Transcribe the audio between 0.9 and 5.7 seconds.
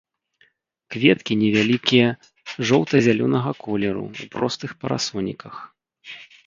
Кветкі невялікія, жоўта-зялёнага колеру, у простых парасоніках.